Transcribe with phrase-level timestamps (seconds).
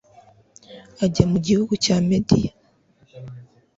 [1.03, 2.51] ajya mu gihugu cya mediya